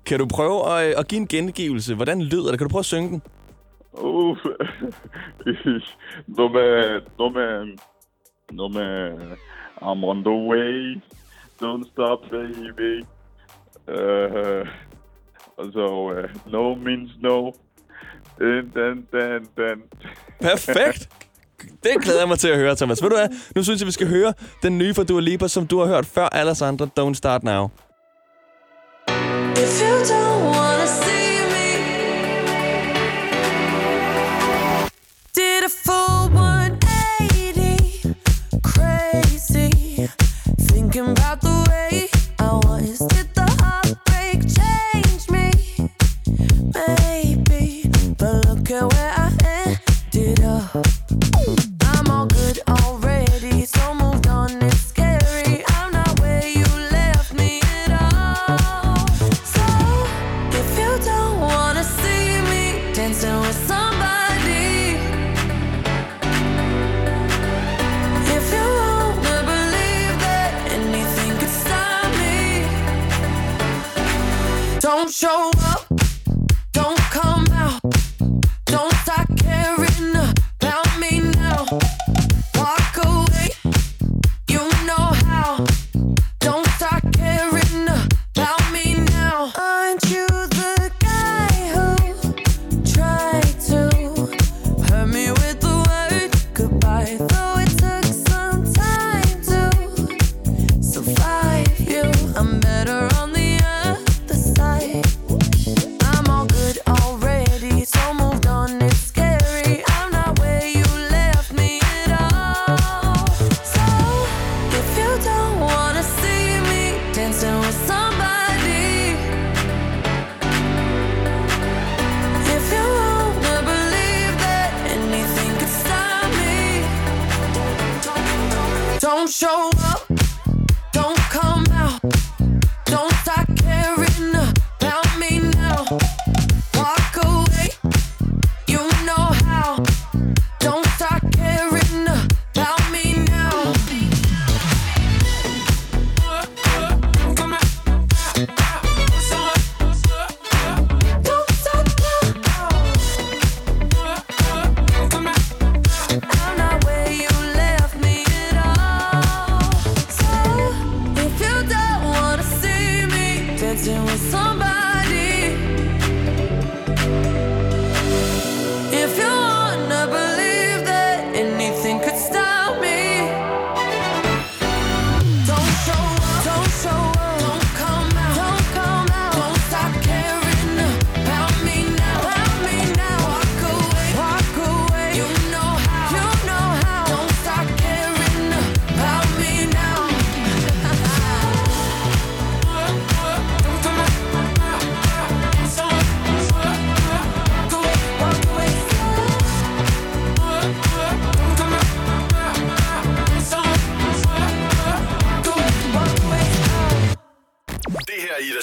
[0.05, 1.95] Kan du prøve at, at give en gengivelse?
[1.95, 2.59] Hvordan lyder det?
[2.59, 3.21] Kan du prøve at synge den?
[3.93, 4.39] Uff.
[6.27, 7.77] no me, no me,
[8.51, 9.15] no me,
[9.81, 11.01] I'm on the way.
[11.61, 13.05] Don't stop, baby.
[13.87, 14.65] Uh,
[15.73, 17.51] so, uh, no means no.
[18.39, 19.83] Den, den, den, den.
[20.41, 21.06] Perfekt!
[21.93, 23.03] Det glæder jeg mig til at høre, Thomas.
[23.03, 23.27] Ved du hvad?
[23.55, 26.05] Nu synes jeg, vi skal høre den nye fra Dua Lipa, som du har hørt
[26.05, 26.89] før alle andre.
[26.99, 27.69] Don't Start Now.
[74.97, 75.86] Don't show up,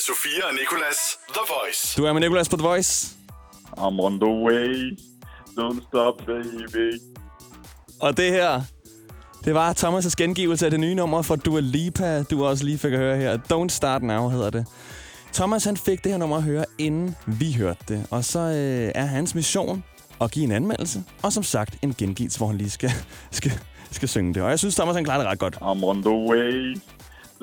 [0.06, 1.96] Sofia og Nicolas The Voice.
[1.96, 3.16] Du er med Nicolas på The Voice.
[3.78, 4.98] I'm on the way.
[5.58, 7.00] Don't stop, baby.
[8.00, 8.62] Og det her,
[9.44, 12.92] det var Thomas' gengivelse af det nye nummer fra Dua Lipa, du også lige fik
[12.92, 13.38] at høre her.
[13.52, 14.66] Don't Start Now hedder det.
[15.32, 18.06] Thomas han fik det her nummer at høre, inden vi hørte det.
[18.10, 19.84] Og så øh, er hans mission
[20.20, 21.04] at give en anmeldelse.
[21.22, 22.90] Og som sagt, en gengivelse, hvor han lige skal,
[23.30, 23.52] skal,
[23.90, 24.42] skal synge det.
[24.42, 25.54] Og jeg synes, Thomas han klarer det ret godt.
[25.54, 26.76] I'm on the way.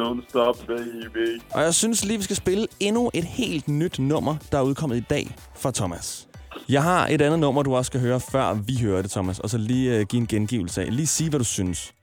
[0.01, 1.41] Don't stop, baby.
[1.51, 4.97] Og jeg synes lige, vi skal spille endnu et helt nyt nummer, der er udkommet
[4.97, 6.27] i dag fra Thomas.
[6.69, 9.39] Jeg har et andet nummer, du også skal høre, før vi hører det, Thomas.
[9.39, 10.95] Og så lige øh, give en gengivelse af.
[10.95, 11.93] Lige sige, hvad du synes.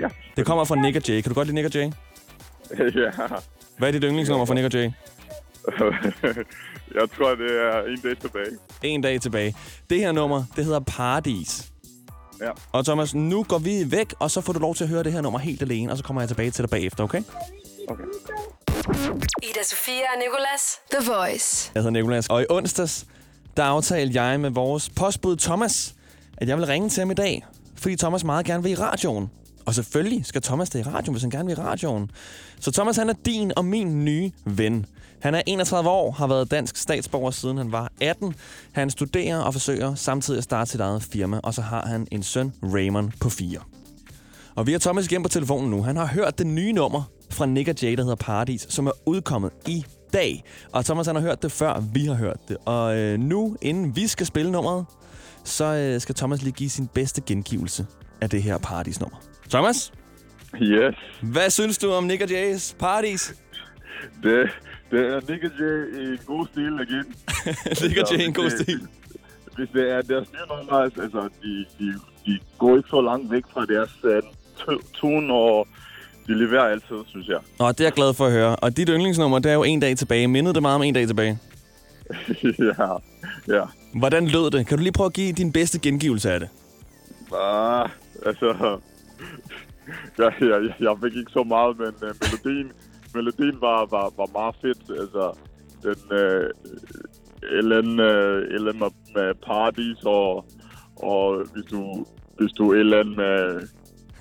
[0.00, 0.08] Ja.
[0.36, 1.20] Det kommer fra Nick og Jay.
[1.20, 1.90] Kan du godt lide Nick og Jay?
[3.02, 3.10] ja.
[3.78, 4.84] Hvad er dit yndlingsnummer fra Nick og Jay?
[6.98, 8.58] jeg tror, det er en dag tilbage.
[8.82, 9.54] En dag tilbage.
[9.90, 11.72] Det her nummer, det hedder Paradis.
[12.40, 12.50] Ja.
[12.72, 15.12] Og Thomas, nu går vi væk, og så får du lov til at høre det
[15.12, 17.22] her nummer helt alene, og så kommer jeg tilbage til dig bagefter, okay?
[19.42, 20.80] Ida Sofia og Nicolas.
[20.90, 21.70] The Voice.
[21.74, 23.06] Jeg hedder Nikolas, og i onsdags,
[23.56, 25.94] der aftalte jeg med vores postbud Thomas,
[26.36, 27.46] at jeg vil ringe til ham i dag,
[27.76, 29.30] fordi Thomas meget gerne vil i radioen.
[29.66, 32.10] Og selvfølgelig skal Thomas da i radioen, hvis han gerne vil i radioen.
[32.60, 34.86] Så Thomas, han er din og min nye ven.
[35.20, 38.34] Han er 31 år, har været dansk statsborger siden han var 18.
[38.72, 42.22] Han studerer og forsøger samtidig at starte sit eget firma, og så har han en
[42.22, 43.58] søn, Raymond, på 4.
[44.54, 45.82] Og vi har Thomas igen på telefonen nu.
[45.82, 48.90] Han har hørt det nye nummer fra Nick og Jay, der hedder Paradis, som er
[49.06, 50.44] udkommet i dag.
[50.72, 52.56] Og Thomas han har hørt det før, vi har hørt det.
[52.64, 54.84] Og øh, nu, inden vi skal spille nummeret,
[55.44, 57.86] så øh, skal Thomas lige give sin bedste gengivelse
[58.20, 59.16] af det her Paradis-nummer.
[59.50, 59.92] Thomas?
[60.62, 60.94] Yes.
[61.22, 63.34] Hvad synes du om Nick og Jays Paradis?
[64.22, 64.50] Det,
[64.90, 67.14] det er Nick Jay i en god stil igen.
[67.82, 68.80] Nick Jay i en god stil.
[69.56, 70.72] Hvis det er deres nye
[71.02, 71.92] altså, de, de,
[72.26, 75.68] de går ikke så langt væk fra deres uh, to- tone, og
[76.26, 77.38] de leverer altid, synes jeg.
[77.58, 78.56] Nå, det er jeg glad for at høre.
[78.56, 80.28] Og dit yndlingsnummer, det er jo en dag tilbage.
[80.28, 81.38] Mindede det meget om en dag tilbage?
[82.58, 82.92] ja,
[83.48, 83.64] ja.
[83.94, 84.66] Hvordan lød det?
[84.66, 86.48] Kan du lige prøve at give din bedste gengivelse af det?
[87.34, 87.88] Ah,
[88.26, 88.78] altså...
[90.18, 92.72] Jeg, jeg, jeg fik ikke så meget, men uh, melodien,
[93.16, 95.00] melodien var, var, var meget fedt.
[95.00, 95.24] Altså,
[95.82, 96.50] den øh,
[97.58, 100.44] Ellen, øh, Ellen med, med Paradis, og,
[100.96, 102.06] og hvis du,
[102.38, 103.68] hvis du Ellen med...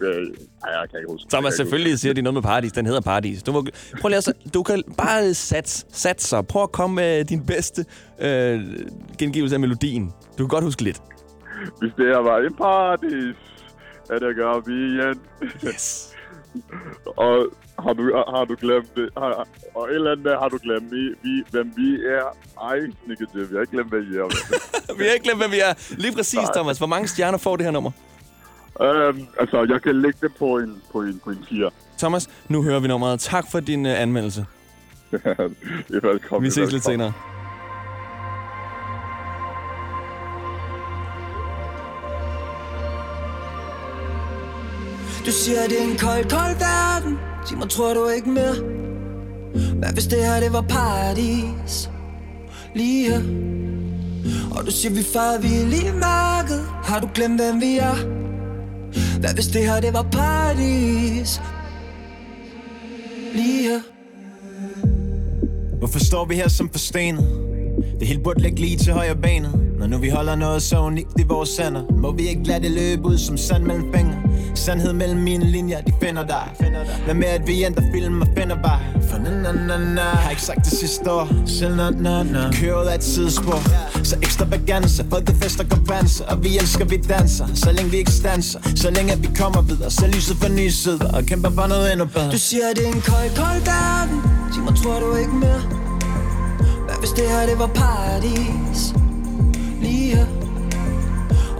[0.01, 0.27] Øh,
[0.63, 1.29] ej, jeg kan ikke huske.
[1.29, 2.71] Thomas, selvfølgelig siger de noget med paradis.
[2.71, 3.43] Den hedder paradis.
[3.43, 3.65] Du, må,
[4.01, 6.43] prøv lige at, du kan bare sats, satse.
[6.49, 7.85] Prøv at komme med din bedste
[8.21, 8.61] øh,
[9.17, 10.13] gengivelse af melodien.
[10.37, 11.01] Du kan godt huske lidt.
[11.79, 13.35] Hvis det her var en paradis,
[14.09, 15.21] er det gør vi igen.
[15.67, 16.15] Yes.
[17.25, 17.47] og
[17.79, 19.09] har du, har du glemt det?
[19.17, 22.37] Har, og et eller andet har du glemt, vi, vi, hvem vi er.
[22.61, 23.51] Ej, negativt.
[23.51, 24.27] Jeg har ikke glemt, hvad I er.
[24.97, 25.95] vi har ikke glemt, hvem vi er.
[25.97, 26.77] Lige præcis, Thomas.
[26.77, 27.91] Hvor mange stjerner får det her nummer?
[28.81, 31.71] øhm, altså, jeg kan lægge det på en, på en, på en 4.
[31.97, 33.19] Thomas, nu hører vi nummeret.
[33.19, 34.45] Tak for din uh, anmeldelse.
[35.11, 36.45] det er velkommen.
[36.45, 37.13] Vi ses lidt senere.
[45.25, 48.55] Du siger, det er en kold, kold verden Sig mig, tror du ikke mere?
[49.75, 51.89] Hvad hvis det her, det var paradis?
[52.75, 53.21] Lige her
[54.57, 57.95] Og du siger, vi farer vild i mørket Har du glemt, hvem vi er?
[59.19, 61.41] Hvad hvis det her, det var paradis?
[63.33, 63.79] Lige her
[65.77, 67.41] Hvorfor står vi her som forstenet?
[67.99, 71.19] Det hele burde ligge lige til højre benet Når nu vi holder noget så unikt
[71.19, 74.24] i vores hænder Må vi ikke lade det løbe ud som sand mellem fingre
[74.55, 76.47] Sandhed mellem mine linjer, de finder dig.
[77.07, 80.01] Lad med at vi ændrer film og finder vej For na na na na.
[80.01, 81.27] Har ikke sagt det sidste år.
[81.45, 82.51] Selv na na na.
[82.53, 83.59] Kører ud af et sidespor.
[84.03, 87.47] Så ekstravaganza Folkefester går panser Og vi elsker, vi danser.
[87.55, 88.59] Så længe vi ikke stanser.
[88.75, 89.91] Så længe at vi kommer videre.
[89.91, 92.31] Så lyset for nye sider Og kæmper for noget endnu bedre.
[92.31, 94.21] Du siger, det er en kold, kold verden.
[94.53, 95.61] Sig mig, tror du ikke mere?
[96.85, 99.04] Hvad hvis det her, det var paradis?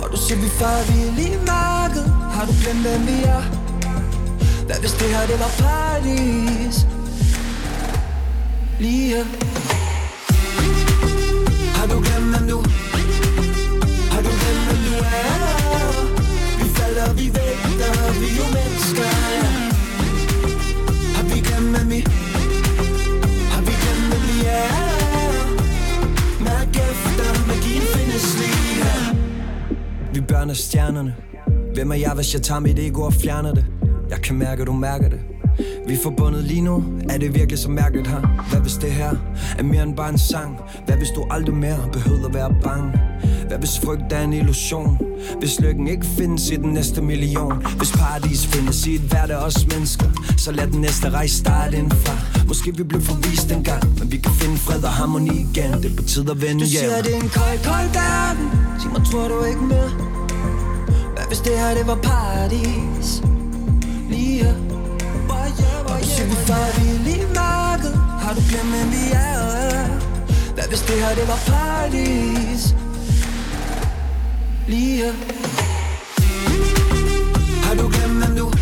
[0.06, 3.42] Lige Og du siger, vi farer vild i mørket Har du glemt, hvem vi er?
[4.66, 6.88] Hvad hvis det her, det var paradis?
[8.80, 9.24] Lige her
[11.78, 12.58] Har du glemt, hvem du
[14.14, 15.36] Har du glemt, hvem du er?
[16.60, 19.75] Vi falder, vi vælter, vi er jo mennesker ja.
[30.28, 31.16] Børn er stjernerne
[31.74, 33.66] Hvem er jeg, hvis jeg tager mit ego og fjerner det?
[34.10, 35.20] Jeg kan mærke, du mærker det
[35.88, 38.46] Vi er forbundet lige nu Er det virkelig så mærkeligt her?
[38.50, 39.16] Hvad hvis det her
[39.58, 40.58] er mere end bare en sang?
[40.86, 43.00] Hvad hvis du aldrig mere behøver at være bange?
[43.48, 44.98] Hvad hvis frygt er en illusion?
[45.40, 49.46] Hvis lykken ikke findes i den næste million Hvis paradis findes i et hvert af
[49.46, 50.06] os mennesker
[50.38, 54.18] Så lad den næste rejse starte indfra Måske vi blev forvist en gang Men vi
[54.18, 57.02] kan finde fred og harmoni igen Det er på tide at vende Du hjem siger,
[57.02, 59.90] det er en kold, kold verden Sig mig, tror du ikke mere?
[61.16, 63.24] Hvad hvis det her, det var paradis?
[64.10, 64.54] Lige her
[65.88, 69.88] Og du siger, vi farer vild i mørket Har du glemt, hvem vi er?
[70.54, 72.76] Hvad hvis det her, det var paradis?
[74.68, 75.14] Lige her
[77.66, 78.55] Har du glemt, hvem du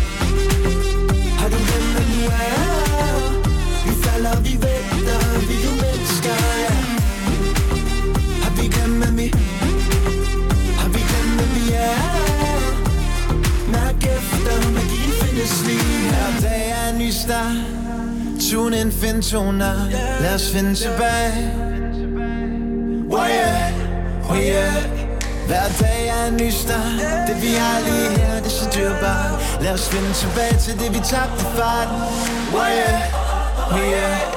[17.24, 17.56] start
[18.50, 19.76] Tune in, find toner
[20.20, 21.50] Lad os finde tilbage.
[23.10, 24.74] Oh yeah, oh yeah.
[25.46, 27.28] Hver dag er en ny start.
[27.28, 29.60] Det vi har lige her, det er så dyrbart.
[29.60, 31.96] Lad os finde tilbage til det vi tabte i farten.
[32.54, 34.33] Oh yeah, oh yeah.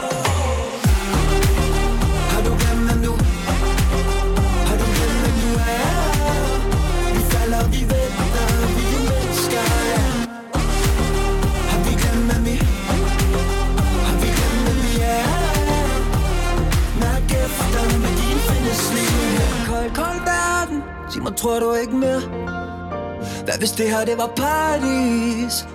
[21.28, 22.20] Mig, tror du ikke mere?
[23.44, 25.68] Hvad hvis det her, det var paradis?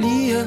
[0.00, 0.44] Lige her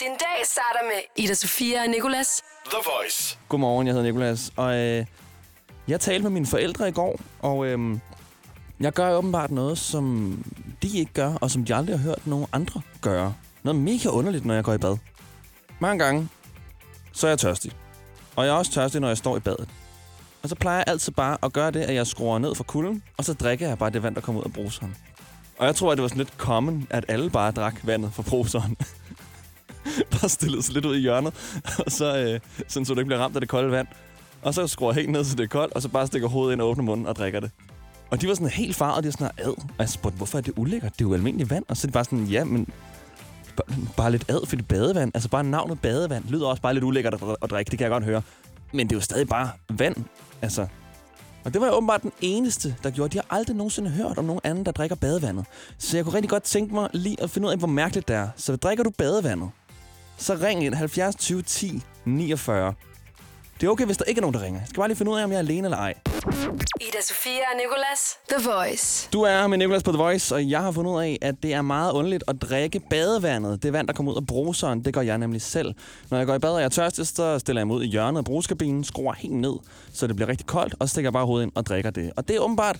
[0.00, 2.42] Din dag starter med Ida Sofia og Nicolas.
[2.64, 3.38] The Voice.
[3.48, 5.06] Godmorgen, jeg hedder Nikolas, og øh,
[5.88, 7.98] jeg talte med mine forældre i går, og øh,
[8.80, 10.36] jeg gør åbenbart noget, som
[10.82, 13.34] de ikke gør, og som de aldrig har hørt nogen andre gøre.
[13.62, 14.96] Noget mega underligt, når jeg går i bad.
[15.78, 16.28] Mange gange,
[17.12, 17.72] så er jeg tørstig.
[18.36, 19.68] Og jeg er også tørstig, når jeg står i badet.
[20.44, 23.02] Og så plejer jeg altid bare at gøre det, at jeg skruer ned for kulden,
[23.16, 24.96] og så drikker jeg bare det vand, der kommer ud af bruseren.
[25.58, 28.22] Og jeg tror, at det var sådan lidt common, at alle bare drak vandet fra
[28.22, 28.76] bruseren.
[30.12, 31.34] bare stillede sig lidt ud i hjørnet,
[31.86, 33.86] og så, øh, sådan, så du ikke bliver ramt af det kolde vand.
[34.42, 36.52] Og så skruer jeg helt ned, så det er koldt, og så bare stikker hovedet
[36.52, 37.50] ind og åbner munden og drikker det.
[38.10, 39.48] Og de var sådan helt farvet, de var sådan, ad.
[39.48, 40.92] Og jeg spurgte, hvorfor er det ulækkert?
[40.92, 41.64] Det er jo almindeligt vand.
[41.68, 42.68] Og så er det bare sådan, ja, men
[43.96, 47.14] Bare lidt ad, for det badevand, altså bare navnet badevand, lyder også bare lidt ulækkert
[47.14, 48.22] at, at drikke, det kan jeg godt høre.
[48.74, 49.96] Men det er jo stadig bare vand,
[50.42, 50.66] altså.
[51.44, 53.12] Og det var jeg åbenbart den eneste, der gjorde.
[53.12, 55.44] De har aldrig nogensinde hørt om nogen anden, der drikker badevandet.
[55.78, 58.16] Så jeg kunne rigtig godt tænke mig lige at finde ud af, hvor mærkeligt det
[58.16, 58.28] er.
[58.36, 59.50] Så drikker du badevandet,
[60.16, 62.74] så ring ind 70 20 10 49.
[63.64, 64.60] Det er okay, hvis der ikke er nogen, der ringer.
[64.60, 65.94] Jeg skal bare lige finde ud af, om jeg er alene eller ej.
[66.80, 68.18] Ida Sofia og Nicolas.
[68.28, 69.08] The Voice.
[69.12, 71.34] Du er her med Nicolas på The Voice, og jeg har fundet ud af, at
[71.42, 73.62] det er meget underligt at drikke badevandet.
[73.62, 75.74] Det vand, der kommer ud af bruseren, det gør jeg nemlig selv.
[76.10, 77.86] Når jeg går i bad og jeg er tørstig, så stiller jeg mig ud i
[77.86, 79.54] hjørnet af bruskabinen, skruer helt ned,
[79.92, 82.12] så det bliver rigtig koldt, og så stikker jeg bare hovedet ind og drikker det.
[82.16, 82.76] Og det er åbenbart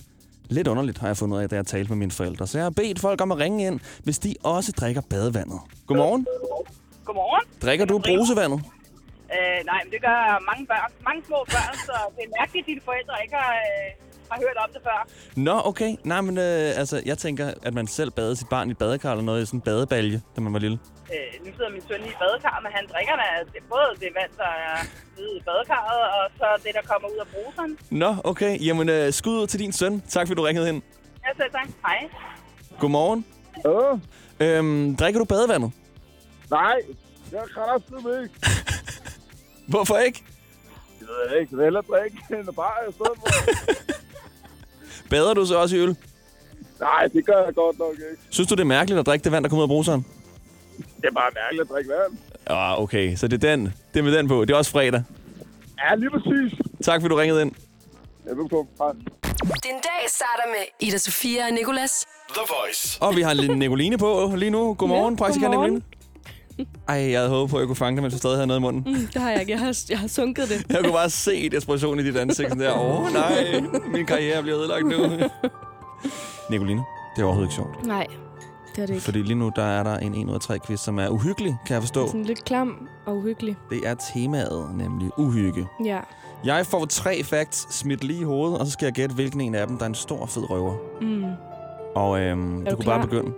[0.49, 2.47] lidt underligt, har jeg fundet ud af, da jeg talte med mine forældre.
[2.47, 5.59] Så jeg har bedt folk om at ringe ind, hvis de også drikker badevandet.
[5.87, 6.27] Godmorgen.
[7.05, 7.47] Godmorgen.
[7.61, 8.61] Drikker du brusevandet?
[9.35, 10.19] Øh, nej, men det gør
[10.51, 10.91] mange børn.
[11.07, 13.87] Mange små børn, så det er mærkeligt, at dine forældre ikke har, øh,
[14.31, 14.99] har hørt om det før.
[15.35, 15.91] Nå, okay.
[16.03, 19.11] Nej, men øh, altså, jeg tænker, at man selv badede sit barn i et badekar
[19.11, 20.79] eller noget i sådan en badebalje, da man var lille.
[21.13, 24.09] Øh, nu sidder min søn i et badekar, men han drikker da det, både det
[24.19, 24.77] vand, der er
[25.17, 27.77] nede i badekarret, og så det, der kommer ud af bruseren.
[28.03, 28.65] Nå, okay.
[28.65, 30.01] Jamen, øh, skud ud til din søn.
[30.09, 30.81] Tak, fordi du ringede ind.
[31.25, 31.67] Ja, selv tak.
[31.87, 32.09] Hej.
[32.79, 33.25] Godmorgen.
[33.65, 33.99] Ja.
[34.45, 35.71] Øhm, drikker du badevandet?
[36.51, 36.75] Nej,
[37.31, 38.29] jeg er kraftigt ikke.
[39.67, 40.23] Hvorfor ikke?
[40.99, 41.49] Det ved jeg ikke.
[41.51, 43.27] Jeg vil hellere drikke end bare i stedet for.
[45.09, 45.95] Bader du så også i øl?
[46.79, 48.21] Nej, det gør jeg godt nok ikke.
[48.29, 50.05] Synes du, det er mærkeligt at drikke det vand, der kommer ud af bruseren?
[50.77, 52.17] Det er bare mærkeligt at drikke vand.
[52.49, 53.15] Ja, okay.
[53.15, 53.73] Så det er den.
[53.93, 54.45] Det er med den på.
[54.45, 55.03] Det er også fredag.
[55.89, 56.59] Ja, lige præcis.
[56.83, 57.51] Tak, fordi du ringede ind.
[58.25, 58.67] Jeg vil på.
[58.77, 58.91] Hej.
[59.63, 62.05] Din dag starter med Ida Sofia og Nicolas.
[62.29, 62.97] The Voice.
[63.01, 64.73] Og vi har lidt Nicoline på lige nu.
[64.73, 65.51] Godmorgen, Ja, praktikant.
[65.51, 65.81] Nicoline.
[66.89, 68.59] Ej, jeg havde håbet på, at jeg kunne fange det, mens du stadig havde noget
[68.59, 68.83] i munden.
[68.85, 69.51] Mm, det har jeg ikke.
[69.51, 70.65] Jeg har, jeg har sunket det.
[70.75, 72.49] Jeg kunne bare se desperationen i dit ansigt.
[72.49, 74.97] Sådan der, åh oh, nej, min karriere bliver ødelagt nu.
[76.49, 76.83] Nicoline,
[77.15, 77.85] det er overhovedet ikke sjovt.
[77.85, 78.07] Nej,
[78.75, 79.05] det er det ikke.
[79.05, 81.57] Fordi lige nu, der er der en 1 ud af 3 quiz, som er uhyggelig,
[81.65, 82.07] kan jeg forstå.
[82.07, 83.55] Sådan lidt klam og uhyggelig.
[83.69, 85.67] Det er temaet, nemlig uhygge.
[85.85, 85.99] Ja.
[86.45, 89.55] Jeg får tre facts smidt lige i hovedet, og så skal jeg gætte, hvilken en
[89.55, 90.75] af dem, der er en stor fed røver.
[91.01, 91.23] Mm.
[91.95, 92.97] Og øhm, du, du kunne klar?
[92.97, 93.31] bare begynde.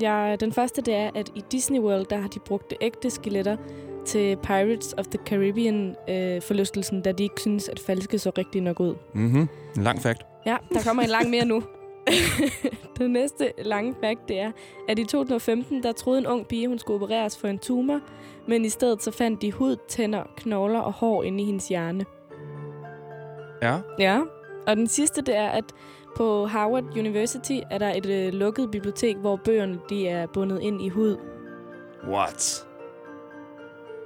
[0.00, 0.36] Ja.
[0.40, 3.56] Den første, det er, at i Disney World, der har de brugt ægte skeletter
[4.04, 8.60] til Pirates of the Caribbean øh, forlystelsen, da de ikke synes, at falske så rigtig
[8.62, 8.94] nok ud.
[9.14, 9.48] Mhm.
[9.76, 10.22] En lang fact.
[10.46, 11.62] Ja, der kommer en lang mere nu.
[12.98, 14.52] Den næste lange fact, det er,
[14.88, 18.00] at i 2015, der troede en ung pige, hun skulle opereres for en tumor,
[18.48, 22.04] men i stedet så fandt de hud, tænder, knogler og hår inde i hendes hjerne.
[23.62, 23.78] Ja.
[23.98, 24.20] Ja,
[24.66, 25.64] og den sidste, det er, at
[26.16, 30.82] på Harvard University er der et øh, lukket bibliotek, hvor bøgerne de er bundet ind
[30.82, 31.16] i hud.
[32.08, 32.66] What?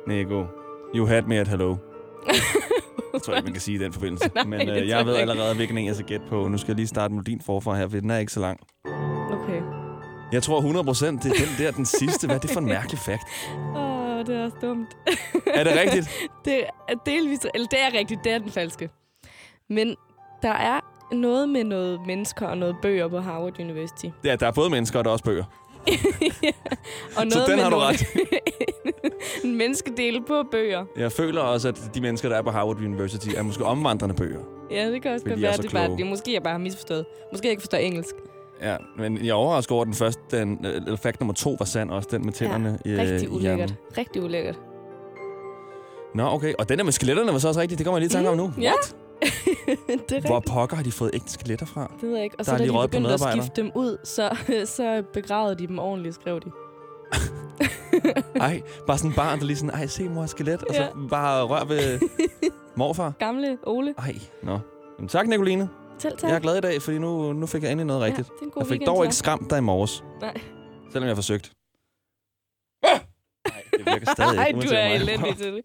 [0.07, 0.47] Nico,
[0.95, 1.77] you had me at hello.
[3.13, 4.31] Jeg tror ikke, man kan sige i den forbindelse.
[4.35, 6.49] Nej, Men øh, jeg ved allerede, hvilken en jeg skal gætte på.
[6.49, 8.61] Nu skal jeg lige starte melodien forfra her, for den er ikke så lang.
[9.31, 9.63] Okay.
[10.33, 12.27] Jeg tror 100 procent, det er den der, den sidste.
[12.27, 13.23] Hvad er det for en mærkelig fact?
[13.77, 14.97] Åh, det er også dumt.
[15.47, 16.11] Er det rigtigt?
[16.45, 18.91] det er delvis, eller det er rigtigt, det er den falske.
[19.71, 19.97] Men
[20.43, 20.81] der er
[21.13, 24.07] noget med noget mennesker og noget bøger på Harvard University.
[24.25, 25.45] Ja, der er både mennesker og der er også bøger.
[27.17, 28.07] Og Så den med har du ret.
[29.45, 30.85] en menneskedel på bøger.
[30.97, 34.39] Jeg føler også, at de mennesker, der er på Harvard University, er måske omvandrende bøger.
[34.71, 37.05] Ja, det kan også godt være, det er bare, det måske jeg bare har misforstået.
[37.33, 38.15] Måske jeg ikke forstår engelsk.
[38.63, 41.57] Ja, men jeg er overrasket over, at den første, den, øh, eller fact nummer to
[41.59, 43.37] var sand også, den med tænderne i, øh, Rigtig hjernen.
[43.37, 43.75] ulækkert.
[43.99, 44.59] Rigtig ulækkert.
[46.15, 46.55] Nå, okay.
[46.59, 47.79] Og den der med skeletterne var så også rigtigt.
[47.79, 48.53] Det kommer jeg lige i tanke om nu.
[48.61, 48.73] Ja.
[50.09, 51.91] det er Hvor pokker har de fået ægte skeletter fra?
[52.01, 52.35] Det ved jeg ikke.
[52.39, 54.37] Og Der så er da de begyndte at skifte dem ud, så,
[54.77, 56.51] så begravede de dem ordentligt, skrev de.
[58.41, 60.63] Ej, bare sådan en barn, der lige sådan, ej, se mor, skelet.
[60.63, 60.89] Og så Ja.
[61.11, 62.01] bare rør ved
[62.77, 63.13] morfar.
[63.19, 63.95] Gamle Ole.
[63.99, 64.59] Ej, nå.
[64.99, 65.69] Jamen, tak, Nicoline.
[65.99, 66.31] Selv tak.
[66.31, 68.29] Jeg er glad i dag, fordi nu, nu fik jeg endelig noget rigtigt.
[68.29, 70.35] god jeg fik weekend, dog ikke skræmt dig i morges, Nej.
[70.93, 71.53] selvom jeg har forsøgt.
[72.85, 75.63] Nej, det virker stadig Ej, du er elendig til det.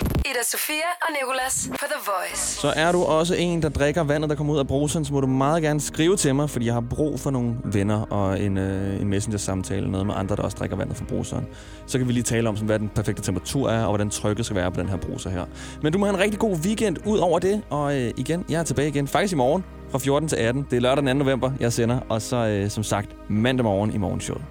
[0.00, 2.60] Ida Sofia og Nicolas på The Voice.
[2.60, 5.20] Så er du også en, der drikker vandet, der kommer ud af bruseren, så må
[5.20, 8.58] du meget gerne skrive til mig, fordi jeg har brug for nogle venner og en,
[8.58, 11.46] øh, en messenger-samtale, noget med andre, der også drikker vandet fra bruseren.
[11.86, 14.44] Så kan vi lige tale om, sådan, hvad den perfekte temperatur er, og hvordan trykket
[14.46, 15.44] skal være på den her bruser her.
[15.82, 18.60] Men du må have en rigtig god weekend ud over det, og øh, igen, jeg
[18.60, 20.66] er tilbage igen, faktisk i morgen fra 14 til 18.
[20.70, 21.24] Det er lørdag den 2.
[21.24, 24.42] november, jeg sender, og så øh, som sagt mandag morgen i morgenshowet.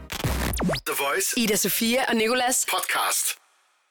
[0.62, 2.66] The Voice Ida Sofia og Nicolas.
[2.72, 3.41] podcast.